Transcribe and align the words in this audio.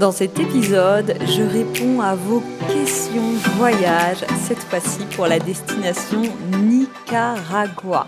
Dans 0.00 0.12
cet 0.12 0.38
épisode, 0.38 1.14
je 1.26 1.42
réponds 1.42 2.00
à 2.00 2.14
vos 2.14 2.42
questions 2.68 3.34
voyage, 3.58 4.24
cette 4.48 4.60
fois-ci 4.60 5.04
pour 5.14 5.26
la 5.26 5.38
destination 5.38 6.22
Nicaragua. 6.62 8.06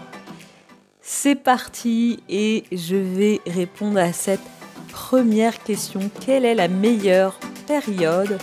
C'est 1.03 1.35
parti 1.35 2.21
et 2.31 2.65
je 2.73 2.97
vais 2.97 3.43
répondre 3.47 3.99
à 3.99 4.15
cette 4.15 4.41
première 4.91 5.63
question. 5.63 6.01
Quelle 6.25 6.47
est 6.47 6.55
la 6.55 6.69
meilleure 6.69 7.39
période 7.67 8.39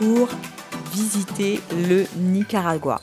pour 0.00 0.28
visiter 0.92 1.60
le 1.88 2.04
Nicaragua? 2.16 3.00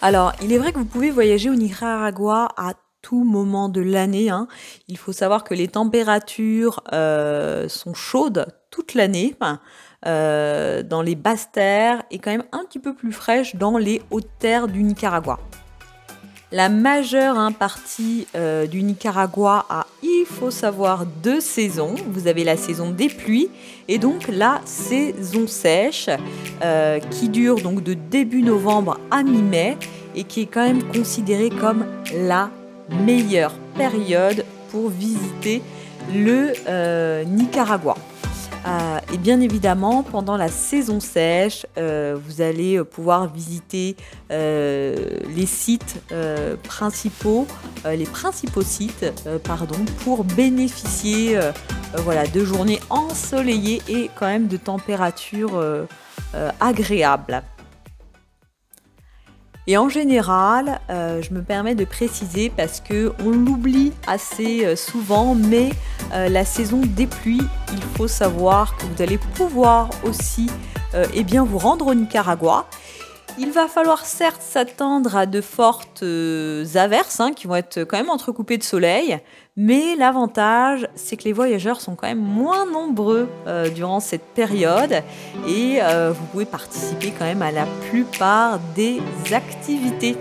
Alors, 0.00 0.32
il 0.40 0.50
est 0.50 0.58
vrai 0.58 0.72
que 0.72 0.78
vous 0.78 0.86
pouvez 0.86 1.10
voyager 1.10 1.50
au 1.50 1.56
Nicaragua 1.56 2.48
à 2.56 2.72
tout 3.02 3.22
moment 3.22 3.68
de 3.68 3.82
l'année. 3.82 4.30
Hein. 4.30 4.48
Il 4.88 4.96
faut 4.96 5.12
savoir 5.12 5.44
que 5.44 5.52
les 5.52 5.68
températures 5.68 6.82
euh, 6.94 7.68
sont 7.68 7.92
chaudes 7.92 8.46
l'année 8.94 9.34
euh, 10.06 10.82
dans 10.82 11.02
les 11.02 11.14
basses 11.14 11.50
terres 11.52 12.02
et 12.10 12.18
quand 12.18 12.30
même 12.30 12.44
un 12.52 12.64
petit 12.64 12.78
peu 12.78 12.94
plus 12.94 13.12
fraîches 13.12 13.56
dans 13.56 13.78
les 13.78 14.02
hautes 14.10 14.30
terres 14.38 14.68
du 14.68 14.82
Nicaragua. 14.82 15.38
La 16.50 16.68
majeure 16.68 17.38
hein, 17.38 17.52
partie 17.52 18.26
euh, 18.34 18.66
du 18.66 18.82
Nicaragua 18.82 19.64
a, 19.70 19.86
il 20.02 20.26
faut 20.26 20.50
savoir, 20.50 21.06
deux 21.06 21.40
saisons. 21.40 21.94
Vous 22.08 22.26
avez 22.26 22.44
la 22.44 22.58
saison 22.58 22.90
des 22.90 23.08
pluies 23.08 23.48
et 23.88 23.98
donc 23.98 24.28
la 24.28 24.60
saison 24.66 25.46
sèche 25.46 26.10
qui 27.10 27.28
dure 27.30 27.56
donc 27.62 27.82
de 27.82 27.94
début 27.94 28.42
novembre 28.42 29.00
à 29.10 29.22
mi-mai 29.22 29.78
et 30.14 30.24
qui 30.24 30.42
est 30.42 30.46
quand 30.46 30.64
même 30.64 30.82
considérée 30.92 31.50
comme 31.50 31.86
la 32.14 32.50
meilleure 32.90 33.54
période 33.76 34.44
pour 34.70 34.88
visiter 34.88 35.62
le 36.14 36.52
euh, 36.68 37.24
Nicaragua. 37.24 37.94
Euh, 38.66 38.98
et 39.12 39.18
bien 39.18 39.40
évidemment, 39.40 40.02
pendant 40.02 40.36
la 40.36 40.48
saison 40.48 41.00
sèche, 41.00 41.66
euh, 41.78 42.16
vous 42.24 42.40
allez 42.40 42.82
pouvoir 42.84 43.32
visiter 43.32 43.96
les 44.30 45.46
sites 45.46 46.00
principaux, 46.62 47.46
les 47.84 48.06
principaux 48.06 48.62
sites, 48.62 49.04
pardon, 49.44 49.76
pour 50.04 50.24
bénéficier 50.24 51.38
voilà, 51.98 52.26
de 52.26 52.42
journées 52.42 52.80
ensoleillées 52.88 53.82
et 53.88 54.08
quand 54.18 54.26
même 54.26 54.48
de 54.48 54.56
températures 54.56 55.62
agréables. 56.60 57.42
Et 59.68 59.76
en 59.76 59.88
général, 59.88 60.80
euh, 60.90 61.22
je 61.22 61.32
me 61.32 61.40
permets 61.40 61.76
de 61.76 61.84
préciser 61.84 62.50
parce 62.50 62.80
que 62.80 63.12
on 63.24 63.30
l'oublie 63.30 63.92
assez 64.08 64.66
euh, 64.66 64.74
souvent, 64.74 65.36
mais 65.36 65.70
euh, 66.12 66.28
la 66.28 66.44
saison 66.44 66.80
des 66.84 67.06
pluies, 67.06 67.46
il 67.72 67.82
faut 67.96 68.08
savoir 68.08 68.76
que 68.76 68.86
vous 68.86 69.02
allez 69.02 69.18
pouvoir 69.18 69.88
aussi 70.04 70.50
eh 71.14 71.24
bien, 71.24 71.42
vous 71.42 71.56
rendre 71.56 71.86
au 71.86 71.94
Nicaragua. 71.94 72.66
Il 73.38 73.50
va 73.50 73.66
falloir 73.66 74.04
certes 74.04 74.42
s'attendre 74.42 75.16
à 75.16 75.24
de 75.24 75.40
fortes 75.40 76.02
averses 76.74 77.18
hein, 77.18 77.32
qui 77.32 77.46
vont 77.46 77.54
être 77.54 77.84
quand 77.84 77.96
même 77.96 78.10
entrecoupées 78.10 78.58
de 78.58 78.62
soleil, 78.62 79.18
mais 79.56 79.96
l'avantage, 79.96 80.86
c'est 80.94 81.16
que 81.16 81.24
les 81.24 81.32
voyageurs 81.32 81.80
sont 81.80 81.94
quand 81.94 82.08
même 82.08 82.18
moins 82.18 82.66
nombreux 82.66 83.28
euh, 83.46 83.70
durant 83.70 84.00
cette 84.00 84.34
période 84.34 85.02
et 85.46 85.78
euh, 85.82 86.12
vous 86.12 86.26
pouvez 86.26 86.44
participer 86.44 87.10
quand 87.18 87.24
même 87.24 87.42
à 87.42 87.52
la 87.52 87.66
plupart 87.88 88.60
des 88.74 89.00
activités. 89.32 90.16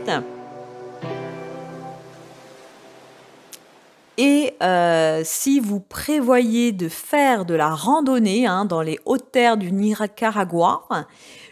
Et 4.18 4.54
euh, 4.64 5.22
si 5.26 5.60
vous 5.60 5.82
prévoyez 5.82 6.72
de 6.72 6.88
faire 6.88 7.44
de 7.44 7.56
la 7.56 7.70
randonnée 7.70 8.46
hein, 8.46 8.66
dans 8.66 8.82
les 8.82 9.00
hautes 9.06 9.32
terres 9.32 9.58
du 9.58 9.72
Nicaragua, 9.72 10.84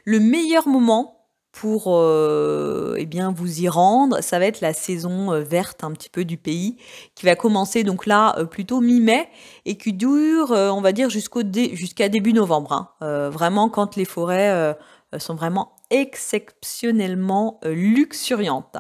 le 0.06 0.20
meilleur 0.20 0.68
moment 0.68 1.19
pour 1.60 1.88
euh, 1.88 2.96
eh 2.98 3.06
bien 3.06 3.34
vous 3.34 3.62
y 3.62 3.68
rendre. 3.68 4.22
Ça 4.22 4.40
va 4.40 4.46
être 4.46 4.62
la 4.62 4.72
saison 4.72 5.34
euh, 5.34 5.42
verte 5.42 5.84
un 5.84 5.92
petit 5.92 6.10
peu 6.10 6.24
du 6.24 6.38
pays 6.38 6.78
qui 7.16 7.26
va 7.26 7.36
commencer 7.36 7.84
donc 7.84 8.06
là 8.06 8.34
euh, 8.38 8.46
plutôt 8.46 8.80
mi-mai 8.80 9.28
et 9.66 9.76
qui 9.76 9.92
dure 9.92 10.52
on 10.52 10.80
va 10.80 10.94
dire 10.94 11.10
jusqu'au 11.10 11.42
jusqu'à 11.74 12.08
début 12.08 12.32
novembre. 12.32 12.72
Hein. 13.02 13.30
vraiment 13.30 13.70
quand 13.70 13.98
les 13.98 14.06
forêts 14.06 14.78
sont 15.18 15.36
vraiment 15.36 15.76
exceptionnellement 15.90 17.60
luxuriantes. 17.66 18.78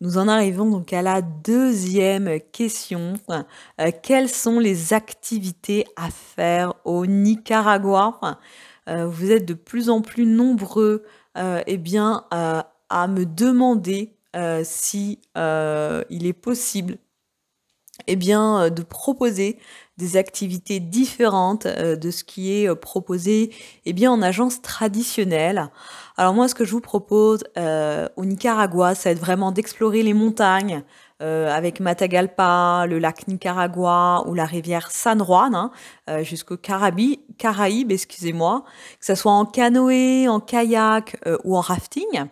Nous 0.00 0.18
en 0.18 0.28
arrivons 0.28 0.70
donc 0.70 0.92
à 0.92 1.02
la 1.02 1.22
deuxième 1.22 2.38
question. 2.52 3.14
quelles 4.02 4.28
sont 4.28 4.60
les 4.60 4.92
activités 4.92 5.86
à 5.96 6.10
faire 6.10 6.74
au 6.84 7.06
Nicaragua? 7.06 8.20
Vous 8.86 9.30
êtes 9.30 9.46
de 9.46 9.54
plus 9.54 9.88
en 9.88 10.00
plus 10.00 10.26
nombreux 10.26 11.04
euh, 11.36 11.62
eh 11.66 11.78
bien, 11.78 12.24
à 12.30 13.08
me 13.08 13.24
demander 13.24 14.14
euh, 14.36 14.62
si 14.64 15.20
il 15.36 16.26
est 16.26 16.38
possible 16.38 16.98
eh 18.06 18.16
bien, 18.16 18.70
de 18.70 18.82
proposer 18.82 19.58
des 19.96 20.16
activités 20.16 20.80
différentes 20.80 21.66
de 21.66 22.10
ce 22.10 22.24
qui 22.24 22.52
est 22.52 22.74
proposé 22.74 23.52
eh 23.84 23.92
bien, 23.92 24.10
en 24.10 24.20
agence 24.20 24.62
traditionnelle. 24.62 25.70
Alors 26.16 26.34
moi, 26.34 26.48
ce 26.48 26.54
que 26.54 26.64
je 26.64 26.72
vous 26.72 26.80
propose 26.80 27.44
au 27.56 28.24
Nicaragua, 28.24 28.94
c'est 28.94 29.14
vraiment 29.14 29.52
d'explorer 29.52 30.02
les 30.02 30.14
montagnes, 30.14 30.82
euh, 31.24 31.50
avec 31.50 31.80
Matagalpa, 31.80 32.84
le 32.86 32.98
lac 32.98 33.26
Nicaragua 33.28 34.24
ou 34.26 34.34
la 34.34 34.44
rivière 34.44 34.90
San 34.90 35.24
Juan, 35.24 35.54
hein, 35.54 35.70
euh, 36.10 36.22
jusqu'aux 36.22 36.58
Caraïbes, 36.58 37.90
excusez-moi, 37.90 38.64
que 39.00 39.06
ce 39.06 39.14
soit 39.14 39.32
en 39.32 39.46
canoë, 39.46 40.28
en 40.28 40.40
kayak 40.40 41.16
euh, 41.26 41.38
ou 41.44 41.56
en 41.56 41.62
rafting. 41.62 42.24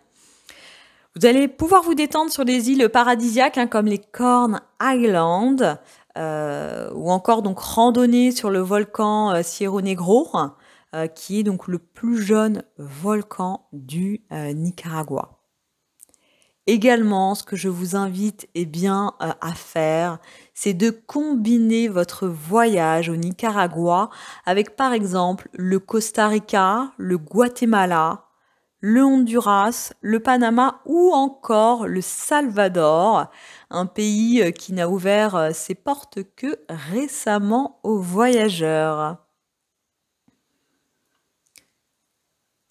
Vous 1.17 1.25
allez 1.25 1.49
pouvoir 1.49 1.83
vous 1.83 1.95
détendre 1.95 2.31
sur 2.31 2.45
des 2.45 2.71
îles 2.71 2.87
paradisiaques 2.91 3.57
hein, 3.57 3.67
comme 3.67 3.87
les 3.87 3.99
Corn 3.99 4.61
Island 4.83 5.79
ou 6.15 7.11
encore 7.11 7.41
donc 7.41 7.59
randonner 7.61 8.33
sur 8.33 8.51
le 8.51 8.59
volcan 8.59 9.43
Sierra 9.43 9.81
Negro, 9.81 10.29
qui 11.15 11.41
est 11.41 11.43
donc 11.43 11.69
le 11.69 11.79
plus 11.79 12.21
jeune 12.21 12.63
volcan 12.77 13.67
du 13.73 14.23
Nicaragua. 14.31 15.42
Également, 16.69 17.35
ce 17.35 17.43
que 17.43 17.57
je 17.57 17.69
vous 17.69 17.97
invite 17.97 18.49
eh 18.55 18.67
bien, 18.67 19.15
euh, 19.21 19.33
à 19.41 19.53
faire, 19.53 20.19
c'est 20.55 20.75
de 20.75 20.91
combiner 20.91 21.89
votre 21.89 22.29
voyage 22.29 23.09
au 23.09 23.17
Nicaragua 23.17 24.11
avec 24.47 24.77
par 24.77 24.93
exemple 24.93 25.49
le 25.55 25.81
Costa 25.81 26.29
Rica, 26.29 26.93
le 26.99 27.19
Guatemala, 27.19 28.27
le 28.79 29.05
Honduras, 29.05 29.93
le 30.03 30.21
Panama 30.21 30.81
ou 30.87 31.13
encore 31.13 31.89
le 31.89 32.01
Salvador, 32.01 33.27
un 33.71 33.87
pays 33.87 34.41
euh, 34.41 34.53
qui 34.53 34.73
n'a 34.73 34.89
ouvert 34.89 35.35
euh, 35.35 35.51
ses 35.53 35.75
portes 35.75 36.21
que 36.37 36.61
récemment 36.69 37.81
aux 37.83 37.99
voyageurs. 37.99 39.19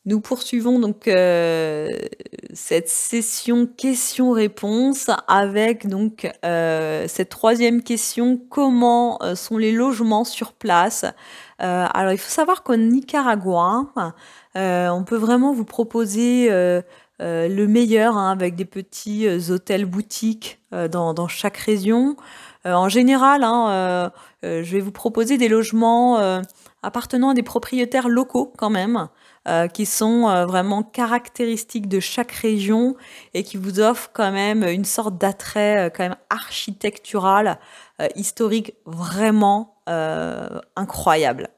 Nous 0.06 0.19
poursuivons 0.19 0.80
donc 0.80 1.07
euh, 1.07 1.88
cette 2.56 2.89
session 2.89 3.68
questions-réponses 3.68 5.12
avec 5.27 5.86
donc 5.88 6.27
euh, 6.44 7.06
cette 7.07 7.30
troisième 7.30 7.83
question 7.83 8.42
comment 8.50 9.19
euh, 9.21 9.36
sont 9.36 9.57
les 9.57 9.71
logements 9.71 10.24
sur 10.24 10.53
place? 10.53 11.06
Alors 11.59 12.12
il 12.12 12.18
faut 12.18 12.31
savoir 12.31 12.63
qu'au 12.63 12.75
Nicaragua, 12.75 13.86
on 14.56 15.03
peut 15.06 15.15
vraiment 15.15 15.53
vous 15.53 15.63
proposer 15.63 16.47
le 16.50 17.65
meilleur 17.68 18.18
hein, 18.18 18.31
avec 18.31 18.56
des 18.56 18.65
petits 18.65 19.27
hôtels 19.51 19.86
boutiques 19.86 20.59
dans, 20.71 21.27
chaque 21.27 21.57
région. 21.57 22.15
en 22.65 22.89
général, 22.89 23.44
hein, 23.44 24.12
je 24.42 24.71
vais 24.71 24.80
vous 24.80 24.92
proposer 24.92 25.38
des 25.38 25.50
logements 25.50 26.42
appartenant 26.81 27.30
à 27.30 27.33
des 27.36 27.44
propriétaires 27.44 28.09
locaux 28.09 28.51
quand 28.57 28.71
même. 28.71 29.07
Euh, 29.48 29.68
qui 29.68 29.88
sont 29.88 30.30
euh, 30.30 30.46
vraiment 30.46 30.84
caractéristiques 30.84 31.88
de 31.88 32.00
chaque 32.00 32.32
région 32.32 32.96
et 33.34 33.42
qui 33.42 33.58
vous 33.58 33.80
offrent 33.80 34.12
quand 34.14 34.32
même 34.32 34.64
une 34.64 34.86
sorte 34.86 35.18
d'attrait 35.18 35.88
euh, 35.88 35.90
quand 35.90 36.04
même 36.04 36.18
architectural, 36.30 37.58
historique 38.16 38.76
vraiment 38.86 39.76
incroyable. 40.76 41.50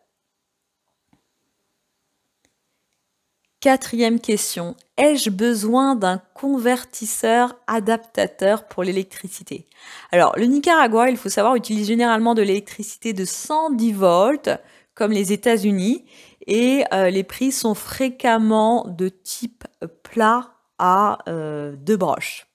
Quatrième 3.59 4.19
question. 4.19 4.75
Ai-je 4.97 5.29
besoin 5.29 5.95
d'un 5.95 6.21
convertisseur 6.33 7.55
adaptateur 7.67 8.67
pour 8.67 8.83
l'électricité? 8.83 9.67
Alors, 10.11 10.37
le 10.37 10.45
Nicaragua, 10.45 11.09
il 11.09 11.15
faut 11.15 11.29
savoir, 11.29 11.55
utilise 11.55 11.87
généralement 11.87 12.33
de 12.33 12.41
l'électricité 12.41 13.13
de 13.13 13.23
110 13.23 13.93
volts, 13.93 14.49
comme 14.95 15.11
les 15.11 15.33
États-Unis, 15.33 16.05
et 16.47 16.83
euh, 16.93 17.09
les 17.09 17.23
prix 17.23 17.51
sont 17.51 17.75
fréquemment 17.75 18.85
de 18.87 19.09
type 19.09 19.63
plat 20.03 20.53
à 20.77 21.19
euh, 21.27 21.75
deux 21.77 21.97
broches. 21.97 22.47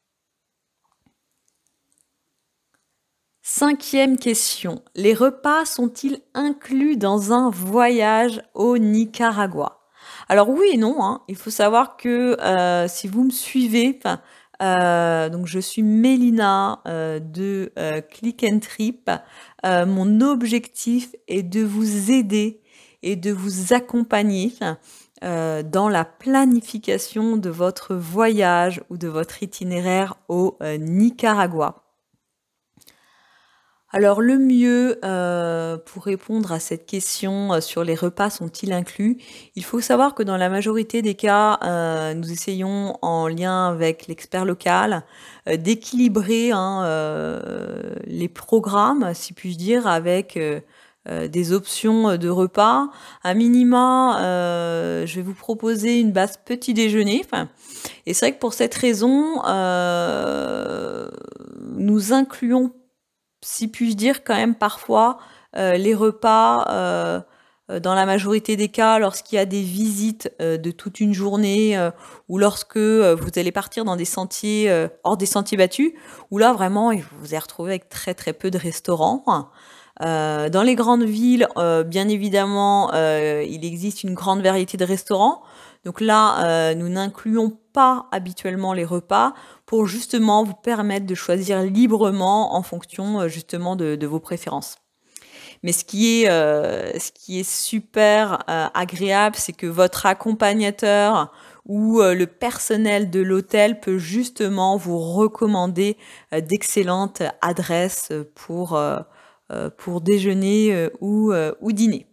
Cinquième 3.42 4.18
question. 4.18 4.82
Les 4.94 5.14
repas 5.14 5.64
sont-ils 5.64 6.20
inclus 6.34 6.96
dans 6.98 7.32
un 7.32 7.48
voyage 7.48 8.42
au 8.54 8.76
Nicaragua? 8.76 9.80
Alors 10.28 10.50
oui 10.50 10.68
et 10.74 10.76
non, 10.76 11.02
hein. 11.02 11.22
il 11.28 11.36
faut 11.36 11.50
savoir 11.50 11.96
que 11.96 12.38
euh, 12.40 12.86
si 12.88 13.08
vous 13.08 13.24
me 13.24 13.30
suivez, 13.30 13.98
euh, 14.62 15.28
donc 15.28 15.46
je 15.46 15.58
suis 15.58 15.82
Mélina 15.82 16.80
euh, 16.86 17.18
de 17.20 17.72
Click 18.10 18.44
and 18.44 18.60
Trip. 18.60 19.10
mon 19.64 20.20
objectif 20.20 21.14
est 21.26 21.42
de 21.42 21.62
vous 21.62 22.10
aider 22.10 22.60
et 23.02 23.16
de 23.16 23.32
vous 23.32 23.72
accompagner 23.72 24.52
dans 25.22 25.88
la 25.88 26.04
planification 26.04 27.36
de 27.36 27.50
votre 27.50 27.94
voyage 27.94 28.82
ou 28.90 28.96
de 28.96 29.08
votre 29.08 29.42
itinéraire 29.42 30.14
au 30.28 30.58
Nicaragua. 30.78 31.87
Alors 33.90 34.20
le 34.20 34.36
mieux 34.36 34.98
euh, 35.02 35.78
pour 35.78 36.04
répondre 36.04 36.52
à 36.52 36.60
cette 36.60 36.84
question 36.84 37.54
euh, 37.54 37.60
sur 37.62 37.84
les 37.84 37.94
repas 37.94 38.28
sont-ils 38.28 38.70
inclus? 38.74 39.16
Il 39.56 39.64
faut 39.64 39.80
savoir 39.80 40.14
que 40.14 40.22
dans 40.22 40.36
la 40.36 40.50
majorité 40.50 41.00
des 41.00 41.14
cas, 41.14 41.58
euh, 41.64 42.12
nous 42.12 42.30
essayons 42.30 42.98
en 43.00 43.28
lien 43.28 43.68
avec 43.68 44.06
l'expert 44.06 44.44
local 44.44 45.04
d'équilibrer 45.46 46.50
hein, 46.52 47.40
les 48.04 48.28
programmes, 48.28 49.14
si 49.14 49.32
puis-je 49.32 49.56
dire, 49.56 49.86
avec 49.86 50.38
des 51.06 51.52
options 51.54 52.18
de 52.18 52.28
repas. 52.28 52.90
À 53.22 53.32
minima, 53.32 54.18
je 55.06 55.14
vais 55.14 55.22
vous 55.22 55.32
proposer 55.32 56.00
une 56.00 56.12
base 56.12 56.36
petit 56.36 56.74
déjeuner. 56.74 57.24
et 58.04 58.12
c'est 58.12 58.26
vrai 58.26 58.34
que 58.34 58.40
pour 58.40 58.52
cette 58.52 58.74
raison, 58.74 59.40
nous 61.78 62.12
incluons 62.12 62.72
si 63.40 63.68
puis-je 63.68 63.96
dire, 63.96 64.24
quand 64.24 64.34
même 64.34 64.54
parfois 64.54 65.18
euh, 65.56 65.74
les 65.74 65.94
repas, 65.94 66.66
euh, 66.70 67.20
euh, 67.70 67.80
dans 67.80 67.94
la 67.94 68.06
majorité 68.06 68.56
des 68.56 68.68
cas, 68.68 68.98
lorsqu'il 68.98 69.36
y 69.36 69.38
a 69.38 69.44
des 69.44 69.62
visites 69.62 70.30
de 70.40 70.70
toute 70.70 71.00
une 71.00 71.12
journée 71.12 71.78
ou 72.28 72.38
lorsque 72.38 72.78
vous 72.78 73.30
allez 73.36 73.52
partir 73.52 73.84
dans 73.84 73.96
des 73.96 74.04
sentiers 74.04 74.88
hors 75.04 75.16
des 75.16 75.26
sentiers 75.26 75.58
battus, 75.58 75.92
où 76.30 76.38
là 76.38 76.52
vraiment 76.52 76.92
vous 76.92 77.02
vous 77.20 77.28
allez 77.28 77.38
retrouver 77.38 77.72
avec 77.72 77.88
très 77.88 78.14
très 78.14 78.32
peu 78.32 78.50
de 78.50 78.58
restaurants. 78.58 79.50
dans 80.00 80.62
les 80.64 80.74
grandes 80.74 81.04
villes, 81.04 81.46
bien 81.86 82.08
évidemment, 82.08 82.90
il 82.94 83.64
existe 83.66 84.02
une 84.02 84.14
grande 84.14 84.40
variété 84.40 84.78
de 84.78 84.84
restaurants. 84.86 85.42
Donc 85.84 86.00
là, 86.00 86.74
nous 86.74 86.88
n'incluons 86.88 87.58
pas 87.74 88.06
habituellement 88.12 88.72
les 88.72 88.86
repas 88.86 89.34
pour 89.68 89.86
justement 89.86 90.44
vous 90.44 90.54
permettre 90.54 91.04
de 91.04 91.14
choisir 91.14 91.62
librement 91.62 92.56
en 92.56 92.62
fonction 92.62 93.20
euh, 93.20 93.28
justement 93.28 93.76
de, 93.76 94.06
vos 94.06 94.18
préférences. 94.18 94.76
Mais 95.62 95.72
ce 95.72 95.84
qui 95.84 96.22
est, 96.22 96.30
euh, 96.30 96.98
ce 96.98 97.12
qui 97.12 97.40
est 97.40 97.48
super 97.48 98.44
euh, 98.48 98.68
agréable, 98.72 99.36
c'est 99.38 99.52
que 99.52 99.66
votre 99.66 100.06
accompagnateur 100.06 101.32
ou 101.66 102.00
le 102.00 102.24
personnel 102.24 103.10
de 103.10 103.20
l'hôtel 103.20 103.78
peut 103.78 103.98
justement 103.98 104.78
vous 104.78 104.98
recommander 104.98 105.98
d'excellentes 106.32 107.22
adresses 107.42 108.10
pour, 108.34 108.80
pour 109.76 110.00
déjeuner 110.00 110.88
ou, 111.02 111.34
ou 111.60 111.72
dîner. 111.72 112.07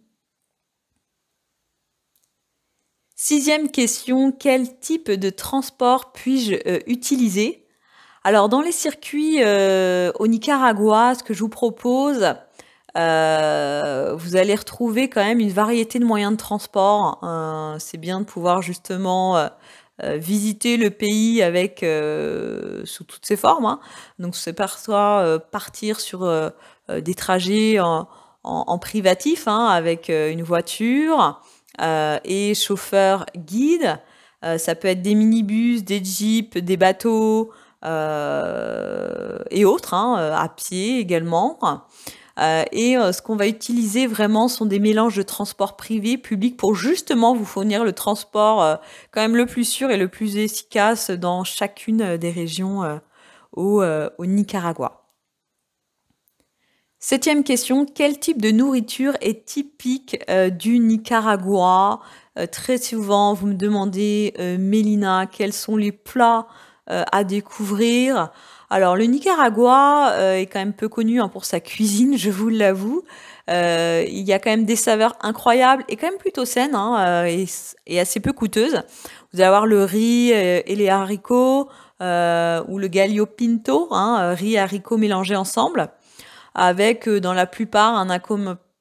Sixième 3.18 3.70
question, 3.70 4.30
quel 4.30 4.78
type 4.78 5.10
de 5.10 5.30
transport 5.30 6.12
puis-je 6.12 6.52
euh, 6.66 6.80
utiliser? 6.86 7.66
Alors 8.24 8.50
dans 8.50 8.60
les 8.60 8.72
circuits 8.72 9.38
euh, 9.42 10.12
au 10.18 10.26
Nicaragua, 10.26 11.14
ce 11.14 11.22
que 11.22 11.32
je 11.32 11.40
vous 11.40 11.48
propose, 11.48 12.34
euh, 12.98 14.14
vous 14.18 14.36
allez 14.36 14.54
retrouver 14.54 15.08
quand 15.08 15.24
même 15.24 15.40
une 15.40 15.50
variété 15.50 15.98
de 15.98 16.04
moyens 16.04 16.32
de 16.32 16.36
transport. 16.36 17.20
C'est 17.78 17.96
bien 17.96 18.20
de 18.20 18.26
pouvoir 18.26 18.60
justement 18.60 19.48
visiter 20.02 20.76
le 20.76 20.90
pays 20.90 21.42
avec 21.42 21.84
sous 22.84 23.04
toutes 23.04 23.24
ses 23.24 23.36
formes. 23.36 23.64
Hein. 23.64 23.80
Donc 24.18 24.36
c'est 24.36 24.52
parfois 24.52 25.38
partir 25.50 26.00
sur 26.00 26.30
des 26.90 27.14
trajets 27.14 27.78
en, 27.80 28.78
privatif 28.78 29.48
hein, 29.48 29.68
avec 29.68 30.08
une 30.10 30.42
voiture. 30.42 31.40
Euh, 31.80 32.18
et 32.24 32.54
chauffeur 32.54 33.26
guide. 33.36 33.98
Euh, 34.44 34.58
ça 34.58 34.74
peut 34.74 34.88
être 34.88 35.02
des 35.02 35.14
minibus, 35.14 35.84
des 35.84 36.02
jeeps, 36.04 36.56
des 36.58 36.76
bateaux 36.76 37.50
euh, 37.84 39.38
et 39.50 39.64
autres, 39.64 39.94
hein, 39.94 40.32
à 40.34 40.48
pied 40.48 40.98
également. 40.98 41.58
et 42.38 42.96
ce 42.96 43.22
qu'on 43.22 43.36
va 43.36 43.46
utiliser 43.46 44.06
vraiment 44.06 44.48
sont 44.48 44.66
des 44.66 44.78
mélanges 44.78 45.16
de 45.16 45.22
transport 45.22 45.76
privé, 45.76 46.18
public, 46.18 46.56
pour 46.56 46.74
justement 46.74 47.34
vous 47.34 47.46
fournir 47.46 47.84
le 47.84 47.92
transport 47.92 48.78
quand 49.10 49.20
même 49.20 49.36
le 49.36 49.46
plus 49.46 49.64
sûr 49.64 49.90
et 49.90 49.96
le 49.96 50.08
plus 50.08 50.36
efficace 50.36 51.10
dans 51.10 51.44
chacune 51.44 52.16
des 52.18 52.30
régions 52.30 53.00
au, 53.52 53.82
Nicaragua. 54.20 55.05
Septième 57.08 57.44
question, 57.44 57.86
quel 57.86 58.18
type 58.18 58.42
de 58.42 58.50
nourriture 58.50 59.12
est 59.20 59.44
typique 59.44 60.18
euh, 60.28 60.50
du 60.50 60.80
Nicaragua? 60.80 62.00
Euh, 62.36 62.46
Très 62.50 62.78
souvent, 62.78 63.32
vous 63.32 63.46
me 63.46 63.54
demandez, 63.54 64.34
euh, 64.40 64.56
Mélina, 64.58 65.26
quels 65.30 65.52
sont 65.52 65.76
les 65.76 65.92
plats 65.92 66.48
à 66.88 67.22
découvrir? 67.22 68.32
Alors, 68.70 68.96
le 68.96 69.04
Nicaragua 69.04 70.36
est 70.36 70.46
quand 70.46 70.58
même 70.58 70.72
peu 70.72 70.88
connu 70.88 71.20
hein, 71.20 71.28
pour 71.28 71.44
sa 71.44 71.60
cuisine, 71.60 72.18
je 72.18 72.30
vous 72.30 72.48
l'avoue. 72.48 73.02
il 73.48 74.22
y 74.22 74.32
a 74.32 74.40
quand 74.40 74.50
même 74.50 74.64
des 74.64 74.74
saveurs 74.74 75.14
incroyables 75.20 75.84
et 75.88 75.94
quand 75.94 76.08
même 76.08 76.18
plutôt 76.18 76.44
saines 76.44 76.74
hein, 76.74 77.24
et, 77.26 78.00
assez 78.00 78.18
peu 78.18 78.32
coûteuses. 78.32 78.82
Vous 79.32 79.40
allez 79.40 79.44
avoir 79.44 79.66
le 79.66 79.84
riz 79.84 80.30
et 80.30 80.74
les 80.74 80.88
haricots 80.88 81.68
ou 82.00 82.78
le 82.78 82.86
gallo 82.88 83.26
pinto, 83.26 83.88
hein, 83.90 84.34
riz 84.34 84.56
haricots 84.56 84.96
mélangés 84.96 85.36
ensemble 85.36 85.90
avec 86.56 87.06
euh, 87.06 87.20
dans 87.20 87.34
la 87.34 87.46
plupart 87.46 87.94
un 87.94 88.08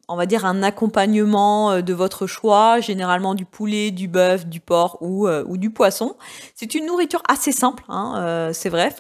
on 0.08 0.16
va 0.16 0.28
dire 0.28 0.46
un 0.46 0.62
accompagnement 0.62 1.72
euh, 1.72 1.82
de 1.82 1.94
votre 1.94 2.28
choix, 2.28 2.80
généralement 2.80 3.34
du 3.36 3.44
poulet, 3.44 3.92
du 3.92 4.08
bœuf, 4.08 4.46
du 4.46 4.60
porc 4.60 4.98
ou, 5.02 5.28
euh, 5.28 5.44
ou 5.48 5.58
du 5.58 5.72
poisson. 5.72 6.16
C'est 6.54 6.74
une 6.76 6.86
nourriture 6.86 7.22
assez 7.28 7.52
simple, 7.52 7.84
hein, 7.90 8.52
c'est 8.54 8.70
vrai. 8.70 8.96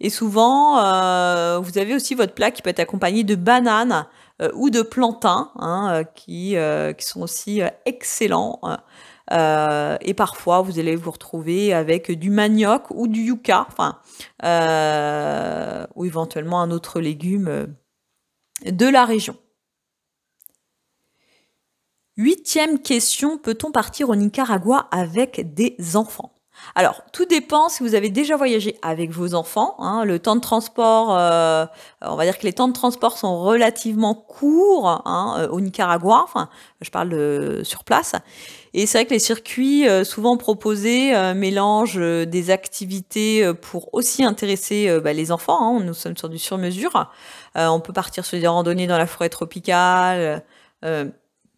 Et 0.00 0.10
souvent, 0.10 0.76
vous 1.60 1.78
avez 1.78 1.94
aussi 1.94 2.14
votre 2.14 2.34
plat 2.34 2.50
qui 2.50 2.62
peut 2.62 2.70
être 2.70 2.80
accompagné 2.80 3.24
de 3.24 3.34
bananes 3.34 4.06
ou 4.54 4.70
de 4.70 4.82
plantains, 4.82 5.50
hein, 5.56 6.02
qui, 6.14 6.56
qui 6.96 7.06
sont 7.06 7.22
aussi 7.22 7.60
excellents. 7.84 8.60
et 9.30 10.14
parfois, 10.14 10.62
vous 10.62 10.78
allez 10.78 10.96
vous 10.96 11.10
retrouver 11.10 11.74
avec 11.74 12.10
du 12.10 12.30
manioc 12.30 12.84
ou 12.90 13.06
du 13.06 13.20
yucca, 13.20 13.66
ou 15.94 16.04
éventuellement 16.04 16.62
un 16.62 16.70
autre 16.70 17.00
légume 17.00 17.68
de 18.64 18.86
la 18.86 19.04
région. 19.04 19.36
Huitième 22.16 22.80
question, 22.80 23.38
peut-on 23.38 23.70
partir 23.70 24.08
au 24.08 24.16
Nicaragua 24.16 24.88
avec 24.90 25.54
des 25.54 25.76
enfants? 25.94 26.37
Alors, 26.74 27.02
tout 27.12 27.24
dépend 27.24 27.68
si 27.68 27.82
vous 27.82 27.94
avez 27.94 28.10
déjà 28.10 28.36
voyagé 28.36 28.78
avec 28.82 29.10
vos 29.10 29.34
enfants. 29.34 29.76
Hein. 29.78 30.04
le 30.04 30.18
temps 30.18 30.36
de 30.36 30.40
transport, 30.40 31.16
euh, 31.16 31.66
on 32.02 32.16
va 32.16 32.24
dire 32.24 32.38
que 32.38 32.44
les 32.44 32.52
temps 32.52 32.68
de 32.68 32.72
transport 32.72 33.18
sont 33.18 33.42
relativement 33.42 34.14
courts 34.14 35.02
hein, 35.04 35.36
euh, 35.38 35.48
au 35.48 35.60
Nicaragua. 35.60 36.22
Enfin, 36.22 36.48
je 36.80 36.90
parle 36.90 37.08
de 37.10 37.62
sur 37.64 37.84
place. 37.84 38.14
Et 38.74 38.86
c'est 38.86 38.98
vrai 38.98 39.06
que 39.06 39.10
les 39.10 39.18
circuits 39.18 39.88
euh, 39.88 40.04
souvent 40.04 40.36
proposés 40.36 41.12
mélangent 41.34 41.98
des 41.98 42.50
activités 42.50 43.52
pour 43.54 43.92
aussi 43.94 44.24
intéresser 44.24 45.00
bah, 45.00 45.12
les 45.12 45.32
enfants. 45.32 45.78
Hein. 45.78 45.82
nous 45.82 45.94
sommes 45.94 46.16
sur 46.16 46.28
du 46.28 46.38
sur-mesure. 46.38 47.10
on 47.54 47.80
peut 47.80 47.92
partir 47.92 48.24
sur 48.24 48.38
des 48.38 48.46
randonnées 48.46 48.86
dans 48.86 48.98
la 48.98 49.06
forêt 49.06 49.28
tropicale 49.28 50.42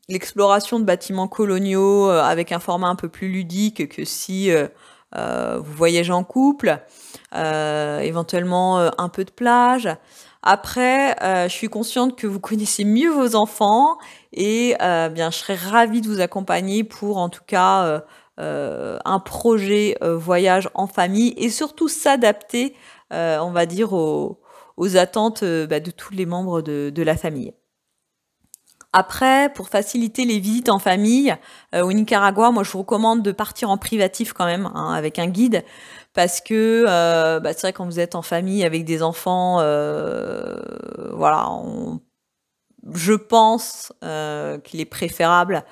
l'exploration 0.08 0.80
de 0.80 0.84
bâtiments 0.84 1.28
coloniaux 1.28 2.08
avec 2.08 2.52
un 2.52 2.58
format 2.58 2.88
un 2.88 2.96
peu 2.96 3.08
plus 3.08 3.28
ludique 3.28 3.88
que 3.88 4.04
si 4.04 4.50
euh, 4.50 4.68
vous 5.14 5.72
voyagez 5.72 6.12
en 6.12 6.24
couple, 6.24 6.78
euh, 7.34 8.00
éventuellement 8.00 8.78
euh, 8.78 8.90
un 8.98 9.08
peu 9.08 9.24
de 9.24 9.30
plage. 9.30 9.88
Après, 10.42 11.16
je 11.20 11.52
suis 11.52 11.68
consciente 11.68 12.16
que 12.16 12.26
vous 12.26 12.40
connaissez 12.50 12.84
mieux 12.84 13.10
vos 13.10 13.36
enfants 13.36 13.98
et 14.32 14.74
bien, 14.78 15.30
je 15.30 15.36
serais 15.36 15.56
ravie 15.56 16.00
de 16.00 16.08
vous 16.08 16.20
accompagner 16.20 16.82
pour, 16.84 17.18
en 17.18 17.28
tout 17.28 17.44
cas, 17.46 18.02
un 18.38 19.18
projet 19.18 19.98
voyage 20.00 20.70
en 20.74 20.86
famille 20.86 21.34
et 21.36 21.50
surtout 21.50 21.88
s'adapter, 21.88 22.74
on 23.10 23.50
va 23.50 23.66
dire, 23.66 23.92
aux, 23.92 24.38
attentes 24.96 25.44
bah, 25.44 25.80
de 25.80 25.90
tous 25.90 26.14
les 26.14 26.24
membres 26.24 26.62
de 26.62 27.02
la 27.02 27.18
famille. 27.18 27.52
Après, 28.92 29.52
pour 29.54 29.68
faciliter 29.68 30.24
les 30.24 30.40
visites 30.40 30.68
en 30.68 30.80
famille 30.80 31.36
euh, 31.76 31.82
au 31.82 31.92
Nicaragua, 31.92 32.50
moi 32.50 32.64
je 32.64 32.72
vous 32.72 32.80
recommande 32.80 33.22
de 33.22 33.30
partir 33.30 33.70
en 33.70 33.78
privatif 33.78 34.32
quand 34.32 34.46
même 34.46 34.68
hein, 34.74 34.92
avec 34.92 35.20
un 35.20 35.28
guide. 35.28 35.64
Parce 36.12 36.40
que 36.40 36.84
euh, 36.88 37.38
bah, 37.38 37.52
c'est 37.52 37.62
vrai 37.62 37.72
quand 37.72 37.84
vous 37.84 38.00
êtes 38.00 38.16
en 38.16 38.22
famille 38.22 38.64
avec 38.64 38.84
des 38.84 39.04
enfants, 39.04 39.58
euh, 39.60 40.56
voilà, 41.12 41.48
je 42.92 43.12
pense 43.12 43.92
qu'il 44.64 44.80
est 44.80 44.90
préférable 44.90 45.62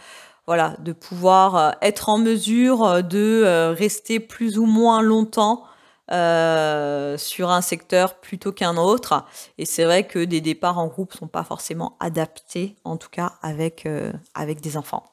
voilà, 0.46 0.76
de 0.78 0.92
pouvoir 0.92 1.76
être 1.82 2.08
en 2.08 2.18
mesure 2.18 3.02
de 3.02 3.72
rester 3.76 4.20
plus 4.20 4.58
ou 4.58 4.64
moins 4.64 5.02
longtemps 5.02 5.64
euh, 6.10 7.18
sur 7.18 7.50
un 7.50 7.60
secteur 7.60 8.14
plutôt 8.14 8.50
qu'un 8.50 8.78
autre. 8.78 9.26
Et 9.58 9.66
c'est 9.66 9.84
vrai 9.84 10.06
que 10.06 10.18
des 10.18 10.40
départs 10.40 10.78
en 10.78 10.86
groupe 10.86 11.12
sont 11.12 11.26
pas 11.26 11.44
forcément 11.44 11.98
adaptés, 12.00 12.76
en 12.84 12.96
tout 12.96 13.10
cas 13.10 13.34
avec, 13.42 13.84
euh, 13.84 14.10
avec 14.34 14.62
des 14.62 14.78
enfants. 14.78 15.04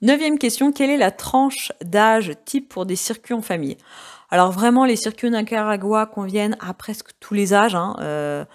Neuvième 0.00 0.38
question, 0.38 0.72
quelle 0.72 0.88
est 0.88 0.96
la 0.96 1.10
tranche 1.10 1.72
d'âge 1.82 2.32
type 2.46 2.70
pour 2.70 2.86
des 2.86 2.96
circuits 2.96 3.34
en 3.34 3.42
famille? 3.42 3.76
Alors 4.30 4.50
vraiment, 4.50 4.86
les 4.86 4.96
circuits 4.96 5.30
Nicaragua 5.30 6.06
conviennent 6.06 6.56
à 6.58 6.72
presque 6.72 7.10
tous 7.20 7.34
les 7.34 7.52
âges. 7.52 7.74
Hein. 7.74 7.96
Euh, 8.00 8.46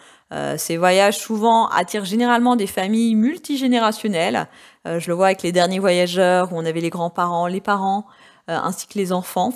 ces 0.58 0.78
voyages 0.78 1.20
souvent 1.20 1.68
attirent 1.68 2.06
généralement 2.06 2.56
des 2.56 2.66
familles 2.66 3.14
multigénérationnelles. 3.14 4.48
je 4.86 5.08
le 5.08 5.14
vois 5.14 5.28
avec 5.28 5.44
les 5.44 5.52
derniers 5.52 5.78
voyageurs 5.78 6.52
où 6.52 6.58
on 6.58 6.66
avait 6.66 6.82
les 6.82 6.90
grands-parents, 6.90 7.46
les 7.46 7.62
parents, 7.62 8.08
ainsi 8.48 8.88
que 8.88 8.98
les 8.98 9.12
enfants. 9.12 9.52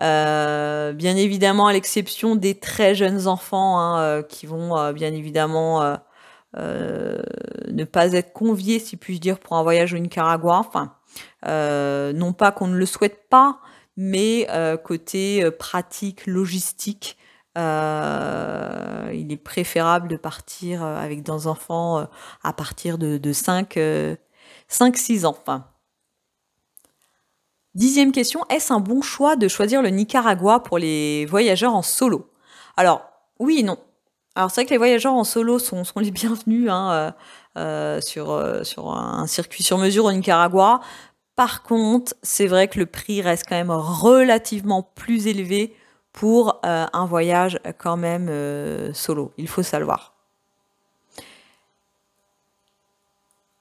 Euh, 0.00 0.92
bien 0.92 1.16
évidemment, 1.16 1.66
à 1.66 1.72
l'exception 1.72 2.36
des 2.36 2.58
très 2.58 2.94
jeunes 2.94 3.26
enfants 3.26 3.78
hein, 3.78 4.00
euh, 4.00 4.22
qui 4.22 4.46
vont 4.46 4.92
bien 4.92 5.12
évidemment 5.12 5.98
ne 6.56 7.84
pas 7.84 8.12
être 8.12 8.32
conviés, 8.32 8.78
si 8.78 8.96
puis-je 8.96 9.20
dire, 9.20 9.38
pour 9.38 9.56
un 9.56 9.62
voyage 9.62 9.94
au 9.94 9.98
Nicaragua. 9.98 10.58
Enfin, 10.58 10.94
non 11.44 12.32
pas 12.32 12.52
qu'on 12.52 12.68
ne 12.68 12.76
le 12.76 12.86
souhaite 12.86 13.28
pas, 13.28 13.58
mais 13.96 14.46
côté 14.84 15.50
pratique, 15.50 16.26
logistique, 16.26 17.18
il 17.56 19.26
est 19.30 19.42
préférable 19.42 20.08
de 20.08 20.16
partir 20.16 20.84
avec 20.84 21.22
des 21.22 21.46
enfants 21.46 22.06
à 22.42 22.52
partir 22.52 22.98
de, 22.98 23.18
de 23.18 23.32
5, 23.32 23.76
6 24.68 25.24
ans. 25.24 25.36
Enfin, 25.40 25.66
Dixième 27.74 28.12
question, 28.12 28.40
est-ce 28.50 28.72
un 28.72 28.78
bon 28.78 29.02
choix 29.02 29.34
de 29.34 29.48
choisir 29.48 29.82
le 29.82 29.88
Nicaragua 29.88 30.60
pour 30.60 30.78
les 30.78 31.26
voyageurs 31.26 31.74
en 31.74 31.82
solo? 31.82 32.30
Alors, 32.76 33.02
oui 33.40 33.58
et 33.60 33.62
non. 33.64 33.78
Alors 34.36 34.50
c'est 34.50 34.60
vrai 34.60 34.66
que 34.66 34.70
les 34.70 34.78
voyageurs 34.78 35.14
en 35.14 35.24
solo 35.24 35.58
sont, 35.58 35.82
les 35.96 36.10
bienvenus 36.12 36.68
hein, 36.70 36.92
euh, 36.92 37.10
euh, 37.58 38.00
sur, 38.00 38.30
euh, 38.30 38.62
sur 38.62 38.90
un 38.90 39.26
circuit 39.26 39.64
sur 39.64 39.78
mesure 39.78 40.04
au 40.04 40.12
Nicaragua. 40.12 40.80
Par 41.34 41.64
contre, 41.64 42.14
c'est 42.22 42.46
vrai 42.46 42.68
que 42.68 42.78
le 42.78 42.86
prix 42.86 43.22
reste 43.22 43.44
quand 43.48 43.56
même 43.56 43.72
relativement 43.72 44.82
plus 44.82 45.26
élevé 45.26 45.74
pour 46.12 46.60
un 46.62 47.06
voyage 47.06 47.58
quand 47.78 47.96
même 47.96 48.30
solo. 48.94 49.32
Il 49.36 49.48
faut 49.48 49.64
savoir. 49.64 50.13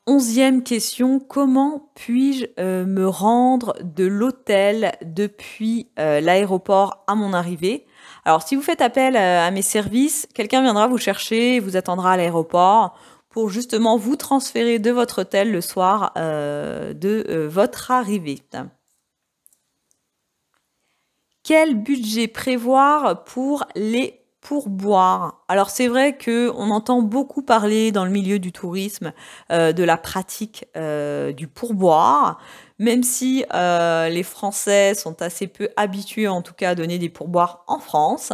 Onzième 0.06 0.64
question, 0.64 1.22
comment 1.22 1.90
puis-je 1.96 2.46
euh, 2.60 2.86
me 2.86 3.08
rendre 3.08 3.74
de 3.82 4.04
l'hôtel 4.04 4.92
depuis 5.02 5.88
euh, 5.98 6.20
l'aéroport 6.20 7.06
à 7.08 7.16
mon 7.16 7.32
arrivée? 7.32 7.86
Alors 8.26 8.42
si 8.42 8.58
vous 8.58 8.62
faites 8.62 8.82
appel 8.82 9.16
euh, 9.16 9.48
à 9.48 9.50
mes 9.50 9.62
services, 9.62 10.28
quelqu'un 10.34 10.62
viendra 10.62 10.90
vous 10.90 10.98
chercher 10.98 11.56
et 11.56 11.60
vous 11.62 11.78
attendra 11.78 12.12
à 12.12 12.18
l'aéroport 12.18 13.00
pour 13.30 13.50
justement 13.50 13.96
vous 13.96 14.18
transférer 14.18 14.78
de 14.78 14.92
votre 14.92 15.22
hôtel 15.22 15.54
le 15.54 15.62
soir 15.62 16.12
de 16.16 17.48
votre 17.50 17.90
arrivée. 17.90 18.40
Quel 21.44 21.76
budget 21.76 22.28
prévoir 22.28 23.24
pour 23.24 23.66
les 23.74 24.23
pour 24.44 24.68
boire. 24.70 25.42
Alors 25.48 25.70
c'est 25.70 25.88
vrai 25.88 26.18
que 26.18 26.52
on 26.56 26.70
entend 26.70 27.02
beaucoup 27.02 27.42
parler 27.42 27.94
dans 27.94 28.04
le 28.04 28.12
milieu 28.12 28.40
du 28.40 28.52
tourisme 28.52 29.14
euh, 29.52 29.72
de 29.72 29.84
la 29.84 29.96
pratique 29.96 30.66
euh, 30.76 31.32
du 31.32 31.48
pourboire, 31.48 32.40
même 32.78 33.04
si 33.04 33.46
euh, 33.54 34.10
les 34.10 34.24
Français 34.24 34.96
sont 34.96 35.22
assez 35.22 35.48
peu 35.48 35.70
habitués 35.78 36.28
en 36.28 36.42
tout 36.42 36.54
cas 36.54 36.72
à 36.72 36.76
donner 36.76 37.00
des 37.00 37.10
pourboires 37.10 37.64
en 37.68 37.80
France. 37.80 38.34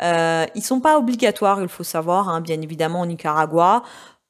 ils 0.00 0.62
sont 0.62 0.80
pas 0.80 0.98
obligatoires, 0.98 1.62
il 1.62 1.68
faut 1.68 1.84
savoir, 1.84 2.28
hein, 2.28 2.42
bien 2.42 2.60
évidemment 2.60 3.00
au 3.00 3.06
Nicaragua. 3.06 3.82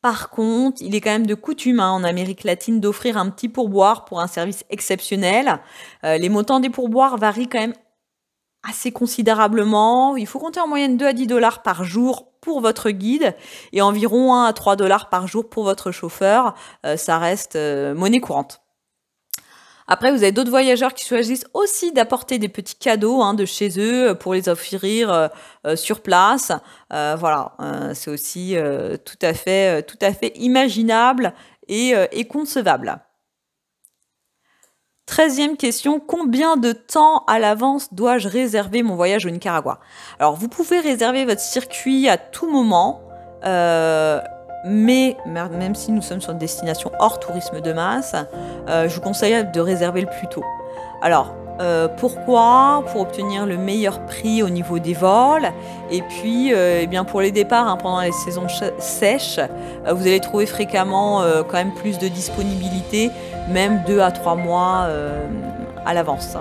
Par 0.02 0.30
contre, 0.30 0.80
il 0.80 0.94
est 0.94 1.00
quand 1.00 1.10
même 1.10 1.26
de 1.26 1.34
coutume 1.34 1.80
hein, 1.80 1.90
en 1.90 2.04
Amérique 2.04 2.44
latine 2.44 2.78
d'offrir 2.80 3.16
un 3.16 3.28
petit 3.30 3.48
pourboire 3.48 4.04
pour 4.04 4.20
un 4.20 4.28
service 4.28 4.64
exceptionnel. 4.70 5.58
les 6.04 6.28
montants 6.28 6.60
des 6.60 6.70
pourboires 6.70 7.16
varient 7.16 7.48
quand 7.48 7.58
même 7.58 7.74
assez 8.68 8.92
considérablement. 8.92 10.16
Il 10.16 10.26
faut 10.26 10.38
compter 10.38 10.60
en 10.60 10.68
moyenne 10.68 10.96
2 10.96 11.06
à 11.06 11.12
10 11.12 11.26
dollars 11.26 11.62
par 11.62 11.84
jour 11.84 12.32
pour 12.40 12.60
votre 12.60 12.90
guide 12.90 13.34
et 13.72 13.82
environ 13.82 14.34
1 14.34 14.44
à 14.44 14.52
3 14.52 14.76
dollars 14.76 15.08
par 15.08 15.26
jour 15.26 15.48
pour 15.48 15.64
votre 15.64 15.90
chauffeur. 15.90 16.54
Euh, 16.84 16.96
ça 16.96 17.18
reste 17.18 17.56
euh, 17.56 17.94
monnaie 17.94 18.20
courante. 18.20 18.60
Après, 19.88 20.10
vous 20.10 20.18
avez 20.18 20.32
d'autres 20.32 20.50
voyageurs 20.50 20.94
qui 20.94 21.04
choisissent 21.04 21.46
aussi 21.54 21.92
d'apporter 21.92 22.38
des 22.38 22.48
petits 22.48 22.74
cadeaux 22.74 23.22
hein, 23.22 23.34
de 23.34 23.44
chez 23.44 23.78
eux 23.78 24.16
pour 24.16 24.34
les 24.34 24.48
offrir 24.48 25.12
euh, 25.64 25.76
sur 25.76 26.00
place. 26.00 26.50
voilà, 26.90 27.52
c'est 27.94 28.10
aussi 28.10 28.56
tout 29.04 29.18
à 29.22 29.32
fait, 29.32 29.84
tout 29.84 29.98
à 30.00 30.12
fait 30.12 30.32
imaginable 30.38 31.34
et, 31.68 31.94
et 32.10 32.24
concevable. 32.24 33.00
Treizième 35.06 35.56
question, 35.56 36.00
combien 36.00 36.56
de 36.56 36.72
temps 36.72 37.24
à 37.28 37.38
l'avance 37.38 37.94
dois-je 37.94 38.28
réserver 38.28 38.82
mon 38.82 38.96
voyage 38.96 39.24
au 39.24 39.30
Nicaragua? 39.30 39.78
Alors, 40.18 40.34
vous 40.34 40.48
pouvez 40.48 40.80
réserver 40.80 41.24
votre 41.24 41.40
circuit 41.40 42.08
à 42.08 42.18
tout 42.18 42.50
moment, 42.50 43.02
euh, 43.44 44.20
mais 44.64 45.16
même 45.24 45.76
si 45.76 45.92
nous 45.92 46.02
sommes 46.02 46.20
sur 46.20 46.32
une 46.32 46.38
destination 46.38 46.90
hors 46.98 47.20
tourisme 47.20 47.60
de 47.60 47.72
masse, 47.72 48.16
euh, 48.68 48.88
je 48.88 48.96
vous 48.96 49.00
conseille 49.00 49.46
de 49.54 49.60
réserver 49.60 50.00
le 50.00 50.08
plus 50.08 50.26
tôt. 50.26 50.44
Alors, 51.00 51.36
euh, 51.60 51.88
pourquoi? 51.88 52.84
Pour 52.92 53.02
obtenir 53.02 53.46
le 53.46 53.56
meilleur 53.56 54.00
prix 54.06 54.42
au 54.42 54.50
niveau 54.50 54.78
des 54.78 54.94
vols. 54.94 55.50
Et 55.90 56.02
puis, 56.02 56.52
eh 56.52 56.86
bien 56.86 57.04
pour 57.04 57.20
les 57.20 57.30
départs 57.30 57.68
hein, 57.68 57.76
pendant 57.76 58.00
les 58.00 58.12
saisons 58.12 58.46
sèches, 58.78 59.40
vous 59.88 60.02
allez 60.02 60.20
trouver 60.20 60.46
fréquemment 60.46 61.22
quand 61.48 61.56
même 61.56 61.74
plus 61.74 61.98
de 61.98 62.08
disponibilité 62.08 63.10
même 63.48 63.82
deux 63.86 64.00
à 64.00 64.10
trois 64.10 64.34
mois 64.34 64.84
euh, 64.86 65.26
à 65.84 65.94
l'avance. 65.94 66.36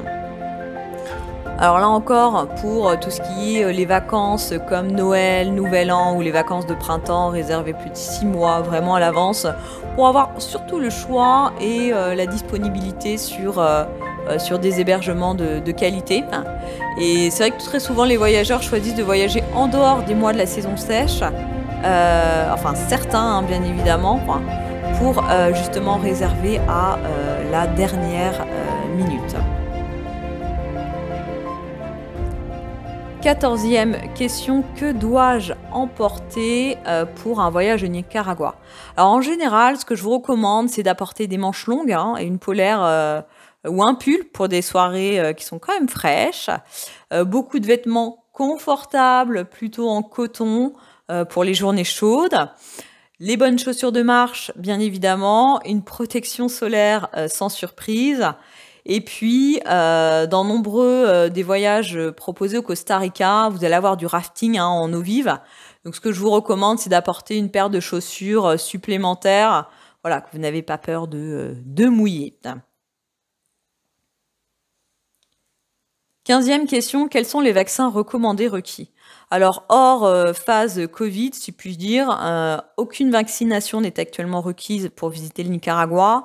Alors 1.57 1.79
là 1.79 1.87
encore, 1.87 2.47
pour 2.61 2.99
tout 2.99 3.09
ce 3.09 3.21
qui 3.21 3.57
est 3.57 3.63
euh, 3.63 3.71
les 3.71 3.85
vacances 3.85 4.53
comme 4.67 4.91
Noël, 4.91 5.53
Nouvel 5.53 5.89
An 5.89 6.15
ou 6.17 6.21
les 6.21 6.31
vacances 6.31 6.65
de 6.65 6.73
printemps, 6.73 7.29
réservez 7.29 7.73
plus 7.73 7.89
de 7.89 7.95
six 7.95 8.25
mois 8.25 8.61
vraiment 8.61 8.95
à 8.95 8.99
l'avance 8.99 9.47
pour 9.95 10.07
avoir 10.07 10.31
surtout 10.39 10.79
le 10.79 10.89
choix 10.89 11.53
et 11.61 11.93
euh, 11.93 12.13
la 12.13 12.25
disponibilité 12.25 13.17
sur, 13.17 13.63
sur 14.37 14.59
des 14.59 14.79
hébergements 14.79 15.35
de, 15.35 15.71
qualité. 15.71 16.23
Et 16.99 17.29
c'est 17.31 17.49
vrai 17.49 17.57
que 17.57 17.63
très 17.63 17.79
souvent 17.79 18.05
les 18.05 18.17
voyageurs 18.17 18.61
choisissent 18.63 18.95
de 18.95 19.03
voyager 19.03 19.43
en 19.53 19.67
dehors 19.67 20.03
des 20.03 20.15
mois 20.15 20.33
de 20.33 20.37
la 20.37 20.45
saison 20.45 20.77
sèche, 20.77 21.21
enfin 21.81 22.73
certains 22.75 23.37
hein, 23.37 23.43
bien 23.43 23.63
évidemment 23.63 24.19
pour 24.99 25.23
euh, 25.29 25.53
justement 25.53 25.97
réserver 25.97 26.59
à 26.67 26.97
euh, 26.97 27.51
la 27.51 27.67
dernière 27.67 28.41
euh, 28.41 28.95
minute. 28.95 29.35
Quatorzième 33.25 34.13
question, 34.13 34.63
que 34.75 34.91
dois-je 34.91 35.53
emporter 35.71 36.77
pour 37.15 37.41
un 37.41 37.49
voyage 37.49 37.81
au 37.81 37.87
Nicaragua? 37.87 38.53
Alors 38.95 39.09
en 39.09 39.21
général, 39.21 39.79
ce 39.79 39.83
que 39.83 39.95
je 39.95 40.03
vous 40.03 40.11
recommande, 40.11 40.69
c'est 40.69 40.83
d'apporter 40.83 41.25
des 41.25 41.39
manches 41.39 41.65
longues 41.65 41.91
hein, 41.91 42.13
et 42.19 42.25
une 42.25 42.37
polaire 42.37 43.25
ou 43.67 43.81
un 43.81 43.95
pull 43.95 44.25
pour 44.25 44.47
des 44.47 44.61
soirées 44.61 45.33
qui 45.35 45.43
sont 45.43 45.57
quand 45.57 45.73
même 45.73 45.89
fraîches. 45.89 46.51
beaucoup 47.25 47.57
de 47.57 47.65
vêtements 47.65 48.23
confortables, 48.31 49.45
plutôt 49.45 49.89
en 49.89 50.03
coton 50.03 50.73
pour 51.31 51.43
les 51.43 51.55
journées 51.55 51.83
chaudes. 51.83 52.47
Les 53.21 53.37
bonnes 53.37 53.57
chaussures 53.57 53.93
de 53.93 54.01
marche, 54.01 54.51
bien 54.57 54.77
évidemment, 54.77 55.61
une 55.63 55.83
protection 55.83 56.49
solaire 56.49 57.07
euh, 57.15 57.29
sans 57.29 57.47
surprise. 57.47 58.27
Et 58.85 59.01
puis, 59.01 59.59
dans 59.65 60.43
nombreux 60.43 61.29
des 61.29 61.43
voyages 61.43 61.99
proposés 62.11 62.57
au 62.57 62.61
Costa 62.61 62.97
Rica, 62.97 63.49
vous 63.49 63.65
allez 63.65 63.73
avoir 63.73 63.97
du 63.97 64.05
rafting 64.05 64.57
hein, 64.57 64.65
en 64.65 64.91
eau 64.93 65.01
vive. 65.01 65.39
Donc, 65.83 65.95
ce 65.95 66.01
que 66.01 66.11
je 66.11 66.19
vous 66.19 66.29
recommande, 66.29 66.79
c'est 66.79 66.89
d'apporter 66.89 67.37
une 67.37 67.49
paire 67.49 67.69
de 67.69 67.79
chaussures 67.79 68.59
supplémentaires, 68.59 69.69
voilà, 70.03 70.21
que 70.21 70.27
vous 70.33 70.39
n'avez 70.39 70.61
pas 70.61 70.77
peur 70.77 71.07
de, 71.07 71.55
de 71.65 71.87
mouiller. 71.87 72.37
Quinzième 76.25 76.65
question, 76.65 77.07
quels 77.07 77.27
sont 77.27 77.39
les 77.39 77.51
vaccins 77.51 77.87
recommandés 77.87 78.47
requis 78.47 78.89
Alors, 79.29 79.63
hors 79.69 80.05
euh, 80.05 80.33
phase 80.33 80.87
Covid, 80.91 81.29
si 81.33 81.51
puis 81.51 81.77
dire, 81.77 82.09
euh, 82.19 82.57
aucune 82.77 83.11
vaccination 83.11 83.79
n'est 83.79 83.99
actuellement 83.99 84.41
requise 84.41 84.89
pour 84.95 85.09
visiter 85.09 85.43
le 85.43 85.49
Nicaragua, 85.49 86.23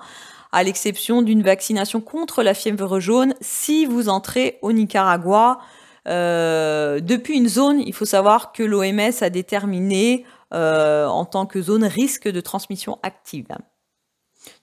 à 0.52 0.62
l'exception 0.62 1.22
d'une 1.22 1.42
vaccination 1.42 2.00
contre 2.00 2.42
la 2.42 2.54
fièvre 2.54 3.00
jaune 3.00 3.34
si 3.40 3.86
vous 3.86 4.08
entrez 4.08 4.58
au 4.62 4.72
Nicaragua 4.72 5.60
euh, 6.08 7.00
depuis 7.00 7.36
une 7.36 7.48
zone, 7.48 7.80
il 7.80 7.92
faut 7.92 8.04
savoir 8.04 8.52
que 8.52 8.62
l'OMS 8.62 9.12
a 9.20 9.30
déterminé 9.30 10.24
en 10.52 11.24
tant 11.26 11.46
que 11.46 11.62
zone 11.62 11.84
risque 11.84 12.28
de 12.28 12.40
transmission 12.40 12.98
active. 13.04 13.46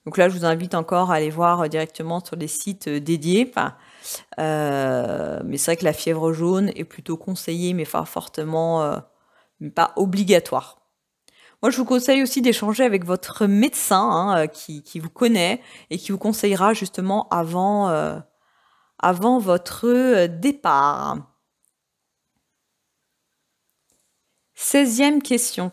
Donc 0.06 0.18
là, 0.18 0.30
je 0.30 0.38
vous 0.38 0.46
invite 0.46 0.76
encore 0.76 1.12
à 1.12 1.16
aller 1.16 1.30
voir 1.30 1.68
directement 1.70 2.24
sur 2.24 2.38
des 2.38 2.48
sites 2.48 2.90
dédiés. 2.90 3.52
Euh, 4.40 5.42
mais 5.46 5.58
c'est 5.58 5.72
vrai 5.72 5.78
que 5.78 5.86
la 5.86 5.94
fièvre 5.94 6.34
jaune 6.34 6.72
est 6.76 6.84
plutôt 6.84 7.18
conseillée, 7.18 7.74
mais 7.74 7.86
fortement, 7.86 8.84
euh, 8.84 8.98
mais 9.60 9.70
pas 9.70 9.94
obligatoire. 9.96 10.87
Moi, 11.62 11.72
je 11.72 11.78
vous 11.78 11.86
conseille 11.86 12.22
aussi 12.22 12.42
d'échanger 12.42 12.84
avec 12.84 13.06
votre 13.06 13.48
médecin 13.48 14.10
hein, 14.10 14.38
euh, 14.44 14.48
qui, 14.48 15.00
vous 15.00 15.10
connaît 15.10 15.62
et 15.90 15.98
qui 15.98 16.12
vous 16.12 16.18
conseillera 16.18 16.74
justement 16.74 17.28
avant, 17.30 17.90
avant 19.00 19.40
votre 19.40 20.28
départ. 20.28 21.18
16e 24.58 25.22
question. 25.22 25.72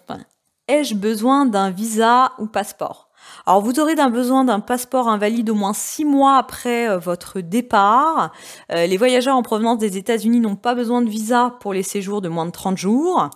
Ai-je 0.68 0.94
besoin 0.94 1.46
d'un 1.46 1.70
visa 1.70 2.32
ou 2.38 2.46
passeport? 2.46 3.10
Alors 3.46 3.62
vous 3.62 3.80
aurez 3.80 3.94
besoin 4.10 4.44
d'un 4.44 4.60
passeport 4.60 5.08
invalide 5.08 5.50
au 5.50 5.54
moins 5.54 5.72
six 5.72 6.04
mois 6.04 6.36
après 6.36 6.88
euh, 6.88 6.98
votre 6.98 7.40
départ. 7.40 8.32
Euh, 8.72 8.86
les 8.86 8.96
voyageurs 8.96 9.36
en 9.36 9.42
provenance 9.42 9.78
des 9.78 9.96
États-Unis 9.96 10.40
n'ont 10.40 10.56
pas 10.56 10.74
besoin 10.74 11.02
de 11.02 11.08
visa 11.08 11.56
pour 11.60 11.72
les 11.72 11.82
séjours 11.82 12.20
de 12.20 12.28
moins 12.28 12.46
de 12.46 12.50
30 12.50 12.76
jours. 12.76 13.30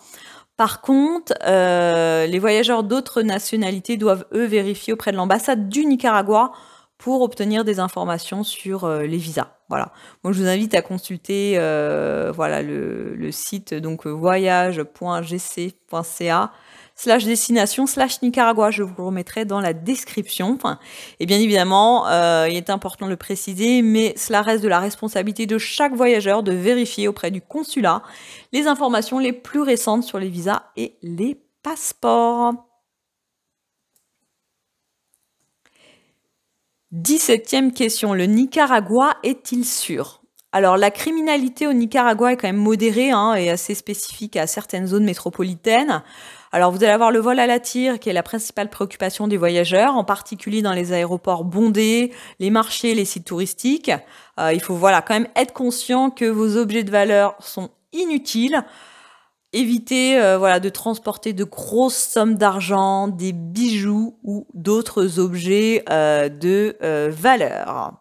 Par 0.59 0.83
contre, 0.83 1.33
euh, 1.47 2.27
les 2.27 2.39
voyageurs 2.39 2.83
d'autres 2.83 3.23
nationalités 3.23 3.97
doivent, 3.97 4.27
eux, 4.35 4.45
vérifier 4.45 4.93
auprès 4.93 5.13
de 5.13 5.17
l'ambassade 5.17 5.71
du 5.71 5.87
Nicaragua 5.87 6.53
pour 6.99 7.23
obtenir 7.23 7.65
des 7.65 7.81
informations 7.81 8.45
sur 8.45 8.87
les 8.87 9.17
visas. 9.17 9.55
Voilà. 9.71 9.93
Moi, 10.25 10.35
je 10.35 10.43
vous 10.43 10.49
invite 10.49 10.75
à 10.75 10.83
consulter 10.83 11.57
le, 11.57 13.15
le, 13.17 13.31
site 13.31 13.73
donc 13.73 14.07
voyage.gc.ca 14.07 16.51
slash 16.99 17.25
destination 17.25 17.87
slash 17.87 18.21
Nicaragua. 18.23 18.71
Je 18.71 18.83
vous 18.83 19.07
remettrai 19.07 19.45
dans 19.45 19.61
la 19.61 19.73
description. 19.73 20.59
et 21.21 21.27
bien 21.27 21.39
évidemment, 21.39 22.09
euh, 22.09 22.49
il 22.51 22.57
est 22.57 22.71
important 22.71 23.07
de 23.07 23.11
le 23.11 23.17
préciser, 23.17 23.83
mais 23.83 24.15
cela 24.17 24.43
reste 24.43 24.65
de 24.65 24.69
la 24.69 24.81
responsabilité 24.81 25.47
de 25.47 25.59
chaque 25.59 25.95
voyageur 25.95 26.43
de 26.43 26.53
vérifier 26.53 27.07
auprès 27.07 27.31
du 27.31 27.41
consulat 27.41 28.03
les 28.53 28.67
informations 28.67 29.21
les 29.21 29.33
plus 29.33 29.63
récentes 29.63 30.03
sur 30.03 30.19
les 30.19 30.29
visas 30.29 30.65
et 30.77 30.97
les 31.03 31.41
passeports. 31.63 32.53
17e 36.93 37.73
question. 37.73 38.13
Le 38.13 38.25
Nicaragua 38.25 39.15
est-il 39.23 39.65
sûr? 39.65 40.23
Alors 40.51 40.79
la 40.79 40.91
criminalité 40.91 41.67
au 41.67 41.75
Nicaragua 41.75 42.33
est 42.33 42.37
quand 42.37 42.49
même 42.49 42.57
modérée 42.57 43.11
hein, 43.11 43.35
et 43.35 43.51
assez 43.51 43.75
spécifique 43.75 44.37
à 44.37 44.47
certaines 44.47 44.87
zones 44.87 45.05
métropolitaines. 45.05 46.03
Alors 46.51 46.73
vous 46.73 46.83
allez 46.83 46.93
avoir 46.93 47.11
le 47.11 47.19
vol 47.19 47.39
à 47.39 47.47
la 47.47 47.61
tire 47.61 47.99
qui 47.99 48.09
est 48.09 48.15
la 48.15 48.23
principale 48.23 48.71
préoccupation 48.71 49.29
des 49.29 49.37
voyageurs, 49.37 49.95
en 49.97 50.05
particulier 50.05 50.63
dans 50.63 50.73
les 50.73 50.93
aéroports 50.93 51.45
bondés, 51.45 52.13
les 52.39 52.51
marchés, 52.51 52.95
les 52.95 53.05
sites 53.05 53.27
touristiques. 53.27 53.91
Euh, 54.41 54.53
il 54.53 54.61
faut 54.61 54.75
voilà 54.75 55.03
quand 55.03 55.15
même 55.15 55.29
être 55.37 55.53
conscient 55.53 56.11
que 56.11 56.25
vos 56.25 56.57
objets 56.57 56.85
de 56.85 56.91
valeur 56.91 57.37
sont 57.41 57.71
inutiles. 57.93 58.63
Évitez 59.53 60.19
euh, 60.19 60.39
voilà 60.39 60.61
de 60.61 60.69
transporter 60.69 61.33
de 61.33 61.45
grosses 61.45 61.97
sommes 61.97 62.37
d'argent, 62.37 63.09
des 63.09 63.33
bijoux 63.33 64.19
ou 64.23 64.47
d'autres 64.55 65.19
objets 65.19 65.85
euh, 65.91 66.29
de 66.29 66.77
valeur. 67.11 67.93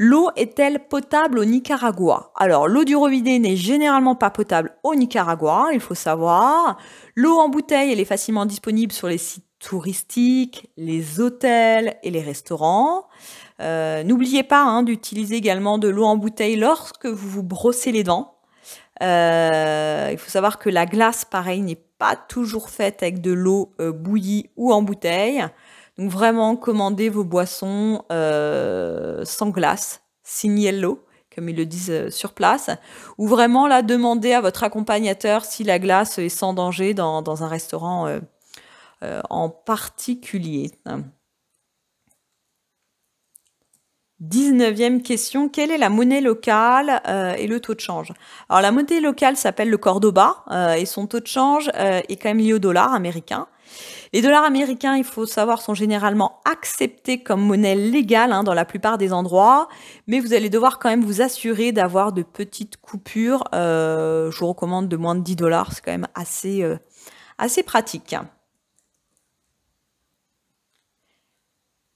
L'eau 0.00 0.30
est-elle 0.36 0.86
potable 0.86 1.40
au 1.40 1.44
Nicaragua? 1.44 2.30
Alors, 2.36 2.68
l'eau 2.68 2.84
du 2.84 2.94
robinet 2.94 3.40
n'est 3.40 3.56
généralement 3.56 4.14
pas 4.14 4.30
potable 4.30 4.76
au 4.84 4.94
Nicaragua, 4.94 5.70
il 5.72 5.80
faut 5.80 5.96
savoir. 5.96 6.78
L'eau 7.16 7.36
en 7.36 7.48
bouteille, 7.48 7.92
elle 7.92 7.98
est 7.98 8.04
facilement 8.04 8.46
disponible 8.46 8.92
sur 8.92 9.08
les 9.08 9.18
sites 9.18 9.44
touristiques, 9.58 10.70
les 10.76 11.18
hôtels 11.18 11.96
et 12.04 12.12
les 12.12 12.22
restaurants. 12.22 13.08
Euh, 13.60 14.04
n'oubliez 14.04 14.44
pas 14.44 14.62
hein, 14.62 14.84
d'utiliser 14.84 15.34
également 15.34 15.78
de 15.78 15.88
l'eau 15.88 16.04
en 16.04 16.16
bouteille 16.16 16.54
lorsque 16.54 17.06
vous 17.06 17.28
vous 17.28 17.42
brossez 17.42 17.90
les 17.90 18.04
dents. 18.04 18.36
Euh, 19.02 20.08
il 20.12 20.18
faut 20.18 20.30
savoir 20.30 20.58
que 20.58 20.70
la 20.70 20.86
glace, 20.86 21.24
pareil, 21.24 21.60
n'est 21.62 21.82
pas 21.98 22.16
toujours 22.16 22.70
faite 22.70 23.02
avec 23.02 23.20
de 23.20 23.32
l'eau 23.32 23.72
euh, 23.80 23.92
bouillie 23.92 24.50
ou 24.56 24.72
en 24.72 24.82
bouteille. 24.82 25.44
Donc 25.98 26.10
vraiment, 26.12 26.54
commandez 26.54 27.08
vos 27.08 27.24
boissons 27.24 28.04
euh, 28.12 29.24
sans 29.24 29.50
glace, 29.50 30.02
signello, 30.22 31.04
comme 31.34 31.48
ils 31.48 31.56
le 31.56 31.66
disent 31.66 31.90
euh, 31.90 32.10
sur 32.10 32.34
place, 32.34 32.70
ou 33.18 33.26
vraiment 33.26 33.66
là, 33.66 33.82
demandez 33.82 34.32
à 34.32 34.40
votre 34.40 34.62
accompagnateur 34.62 35.44
si 35.44 35.64
la 35.64 35.80
glace 35.80 36.18
est 36.18 36.28
sans 36.28 36.54
danger 36.54 36.94
dans, 36.94 37.42
un 37.42 37.48
restaurant 37.48 38.06
euh, 38.06 39.20
en 39.28 39.48
particulier. 39.50 40.70
19e 44.22 45.02
question, 45.02 45.48
quelle 45.48 45.72
est 45.72 45.78
la 45.78 45.88
monnaie 45.88 46.20
locale 46.20 47.02
et 47.38 47.46
le 47.46 47.60
taux 47.60 47.74
de 47.74 47.80
change? 47.80 48.12
Alors 48.48 48.60
la 48.60 48.72
monnaie 48.72 49.00
locale 49.00 49.36
s'appelle 49.36 49.70
le 49.70 49.78
Cordoba 49.78 50.44
et 50.76 50.86
son 50.86 51.06
taux 51.06 51.20
de 51.20 51.28
change 51.28 51.70
est 51.76 52.16
quand 52.20 52.30
même 52.30 52.38
lié 52.38 52.52
au 52.52 52.58
dollar 52.58 52.92
américain. 52.92 53.46
Les 54.12 54.22
dollars 54.22 54.44
américains, 54.44 54.96
il 54.96 55.04
faut 55.04 55.26
savoir, 55.26 55.60
sont 55.60 55.74
généralement 55.74 56.40
acceptés 56.44 57.22
comme 57.22 57.42
monnaie 57.42 57.74
légale 57.74 58.32
hein, 58.32 58.42
dans 58.42 58.54
la 58.54 58.64
plupart 58.64 58.98
des 58.98 59.12
endroits, 59.12 59.68
mais 60.06 60.20
vous 60.20 60.32
allez 60.32 60.50
devoir 60.50 60.78
quand 60.78 60.88
même 60.88 61.04
vous 61.04 61.20
assurer 61.20 61.72
d'avoir 61.72 62.12
de 62.12 62.22
petites 62.22 62.78
coupures. 62.78 63.44
Euh, 63.54 64.30
je 64.30 64.38
vous 64.38 64.46
recommande 64.48 64.88
de 64.88 64.96
moins 64.96 65.14
de 65.14 65.22
10 65.22 65.36
dollars, 65.36 65.72
c'est 65.72 65.84
quand 65.84 65.92
même 65.92 66.08
assez, 66.14 66.62
euh, 66.62 66.76
assez 67.38 67.62
pratique. 67.62 68.16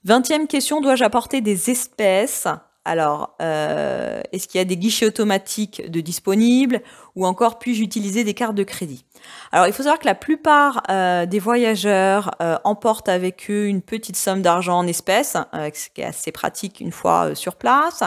Vingtième 0.03 0.47
question, 0.47 0.81
dois-je 0.81 1.03
apporter 1.03 1.41
des 1.41 1.69
espèces? 1.69 2.47
Alors, 2.85 3.35
euh, 3.41 4.21
est-ce 4.33 4.47
qu'il 4.47 4.57
y 4.57 4.61
a 4.61 4.65
des 4.65 4.75
guichets 4.75 5.05
automatiques 5.05 5.89
de 5.89 6.01
disponibles 6.01 6.81
ou 7.15 7.25
encore 7.25 7.57
puis-je 7.57 7.81
utiliser 7.81 8.25
des 8.25 8.33
cartes 8.33 8.55
de 8.55 8.63
crédit? 8.63 9.05
Alors, 9.53 9.67
il 9.67 9.73
faut 9.73 9.83
savoir 9.83 9.99
que 9.99 10.05
la 10.05 10.15
plupart 10.15 10.83
euh, 10.89 11.25
des 11.25 11.39
voyageurs 11.39 12.31
euh, 12.41 12.57
emportent 12.65 13.07
avec 13.07 13.49
eux 13.49 13.67
une 13.67 13.81
petite 13.81 14.17
somme 14.17 14.41
d'argent 14.41 14.79
en 14.79 14.87
espèces, 14.87 15.37
ce 15.53 15.89
qui 15.93 16.01
est 16.01 16.05
assez 16.05 16.33
pratique 16.33 16.81
une 16.81 16.91
fois 16.91 17.35
sur 17.35 17.55
place, 17.55 18.03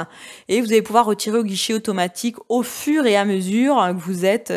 et 0.49 0.61
vous 0.61 0.71
allez 0.71 0.83
pouvoir 0.83 1.07
retirer 1.07 1.39
au 1.39 1.45
guichet 1.45 1.73
automatique 1.73 2.37
au 2.51 2.63
fur 2.63 3.07
et 3.07 3.17
à 3.17 3.25
mesure 3.25 3.77
que 3.77 4.01
vous 4.01 4.27
êtes, 4.27 4.53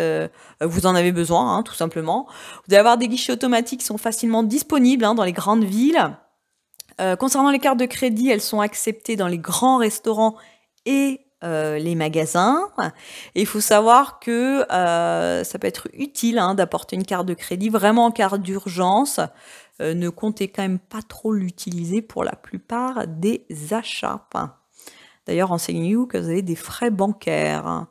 vous 0.60 0.86
en 0.86 0.95
avez 0.95 1.13
besoin, 1.13 1.55
hein, 1.55 1.63
tout 1.63 1.75
simplement. 1.75 2.27
Vous 2.67 2.73
allez 2.73 2.79
avoir 2.79 2.97
des 2.97 3.08
guichets 3.08 3.32
automatiques 3.32 3.79
qui 3.79 3.86
sont 3.86 3.97
facilement 3.97 4.43
disponibles 4.43 5.05
hein, 5.05 5.15
dans 5.15 5.23
les 5.23 5.32
grandes 5.32 5.63
villes. 5.63 6.10
Euh, 6.99 7.15
concernant 7.15 7.51
les 7.51 7.59
cartes 7.59 7.79
de 7.79 7.85
crédit, 7.85 8.29
elles 8.29 8.41
sont 8.41 8.59
acceptées 8.59 9.15
dans 9.15 9.27
les 9.27 9.38
grands 9.38 9.77
restaurants 9.77 10.35
et 10.85 11.21
euh, 11.43 11.77
les 11.77 11.95
magasins. 11.95 12.69
Il 13.35 13.45
faut 13.45 13.62
savoir 13.62 14.19
que 14.19 14.69
euh, 14.71 15.43
ça 15.43 15.59
peut 15.59 15.67
être 15.67 15.88
utile 15.93 16.39
hein, 16.39 16.55
d'apporter 16.55 16.95
une 16.95 17.05
carte 17.05 17.25
de 17.25 17.33
crédit 17.33 17.69
vraiment 17.69 18.05
en 18.05 18.12
cas 18.12 18.38
d'urgence. 18.38 19.19
ne 19.79 20.09
comptez 20.09 20.49
quand 20.49 20.63
même 20.63 20.79
pas 20.79 21.01
trop 21.01 21.31
l'utiliser 21.31 22.01
pour 22.01 22.23
la 22.23 22.35
plupart 22.35 23.07
des 23.07 23.45
achats. 23.71 24.27
D'ailleurs, 25.25 25.49
renseignez-vous 25.49 26.07
que 26.07 26.17
vous 26.17 26.29
avez 26.29 26.41
des 26.41 26.55
frais 26.55 26.91
bancaires. 26.91 27.85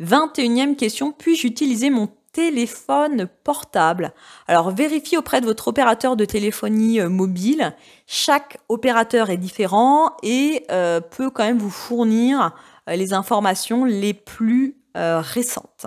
21e 0.00 0.76
question, 0.76 1.10
puis-je 1.10 1.48
utiliser 1.48 1.90
mon 1.90 2.08
téléphone 2.32 3.28
portable. 3.44 4.12
Alors 4.46 4.70
vérifiez 4.70 5.18
auprès 5.18 5.40
de 5.40 5.46
votre 5.46 5.68
opérateur 5.68 6.16
de 6.16 6.24
téléphonie 6.24 7.00
euh, 7.00 7.08
mobile. 7.08 7.74
Chaque 8.06 8.58
opérateur 8.68 9.30
est 9.30 9.36
différent 9.36 10.12
et 10.22 10.64
euh, 10.70 11.00
peut 11.00 11.30
quand 11.30 11.44
même 11.44 11.58
vous 11.58 11.70
fournir 11.70 12.54
euh, 12.88 12.96
les 12.96 13.12
informations 13.12 13.84
les 13.84 14.14
plus 14.14 14.76
récentes. 14.94 15.86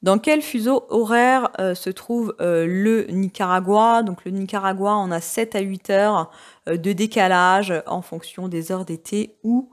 Dans 0.00 0.18
quel 0.18 0.40
fuseau 0.40 0.86
horaire 0.88 1.50
se 1.74 1.90
trouve 1.90 2.34
le 2.40 3.04
Nicaragua? 3.10 4.02
Donc 4.02 4.24
le 4.24 4.30
Nicaragua, 4.30 4.96
on 4.96 5.10
a 5.10 5.20
7 5.20 5.54
à 5.54 5.60
8 5.60 5.90
heures 5.90 6.30
de 6.68 6.92
décalage 6.94 7.74
en 7.86 8.00
fonction 8.00 8.48
des 8.48 8.72
heures 8.72 8.86
d'été 8.86 9.36
ou 9.42 9.70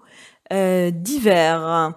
d'hiver. 0.52 1.94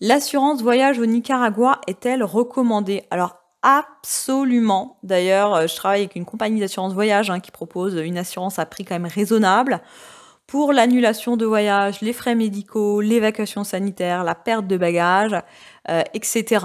L'assurance 0.00 0.62
voyage 0.62 1.00
au 1.00 1.06
Nicaragua 1.06 1.80
est-elle 1.88 2.22
recommandée? 2.22 3.02
Alors 3.10 3.36
absolument. 3.62 4.98
D'ailleurs, 5.02 5.66
je 5.66 5.74
travaille 5.74 6.00
avec 6.02 6.14
une 6.14 6.24
compagnie 6.24 6.60
d'assurance 6.60 6.94
voyage 6.94 7.30
hein, 7.30 7.40
qui 7.40 7.50
propose 7.50 7.94
une 7.94 8.16
assurance 8.16 8.60
à 8.60 8.66
prix 8.66 8.84
quand 8.84 8.94
même 8.94 9.10
raisonnable 9.10 9.80
pour 10.46 10.72
l'annulation 10.72 11.36
de 11.36 11.44
voyage, 11.44 12.00
les 12.00 12.14
frais 12.14 12.34
médicaux, 12.34 13.02
l'évacuation 13.02 13.64
sanitaire, 13.64 14.24
la 14.24 14.34
perte 14.34 14.66
de 14.66 14.78
bagages, 14.78 15.36
euh, 15.90 16.02
etc. 16.14 16.64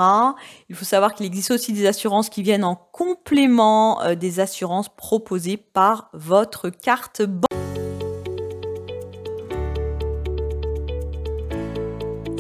Il 0.69 0.76
faut 0.76 0.86
savoir 0.86 1.13
qu'il 1.13 1.26
existe 1.26 1.52
aussi 1.52 1.74
des 1.74 1.86
assurances 1.86 2.30
qui 2.30 2.43
viennent 2.43 2.63
en 2.63 2.76
complément 2.76 4.02
euh, 4.04 4.15
des 4.15 4.39
assurances 4.39 4.88
proposées 4.96 5.58
par 5.58 6.10
votre 6.13 6.69
carte 6.69 7.24
bancaire. 7.24 7.83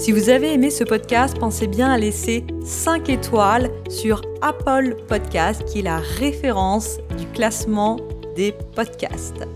Si 0.03 0.11
vous 0.11 0.27
avez 0.27 0.53
aimé 0.53 0.69
ce 0.69 0.83
podcast, 0.83 1.39
pensez 1.39 1.65
bien 1.65 1.89
à 1.89 1.97
laisser 1.97 2.43
5 2.65 3.07
étoiles 3.07 3.71
sur 3.87 4.21
Apple 4.41 4.97
Podcast, 5.07 5.63
qui 5.63 5.79
est 5.79 5.83
la 5.83 5.99
référence 5.99 6.97
du 7.17 7.25
classement 7.27 7.95
des 8.35 8.53
podcasts. 8.75 9.47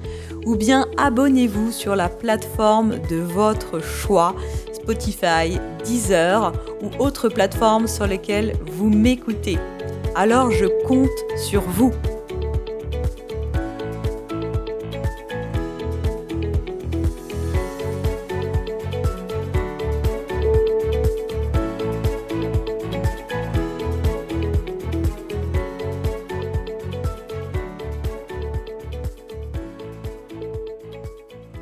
Ou 0.46 0.56
bien 0.56 0.88
abonnez-vous 0.96 1.74
sur 1.74 1.98
la 1.98 2.08
plateforme 2.08 2.96
de 3.10 3.18
votre 3.18 3.82
choix 3.82 4.38
Spotify, 4.72 5.60
Deezer 5.84 6.54
ou 6.82 7.04
autres 7.04 7.28
plateformes 7.28 7.88
sur 7.88 8.08
lesquelles 8.08 8.54
vous 8.72 8.90
m'écoutez. 8.90 9.58
Alors 10.16 10.52
je 10.52 10.68
compte 10.88 11.10
sur 11.36 11.60
vous. 11.60 11.92